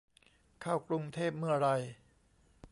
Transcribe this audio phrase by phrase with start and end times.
[0.61, 1.75] เข้ากรุงเทพเมื่อไหร่